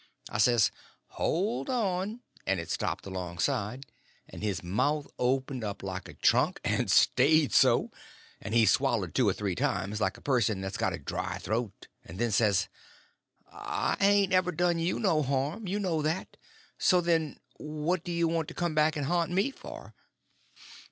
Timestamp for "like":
5.83-6.07, 10.01-10.17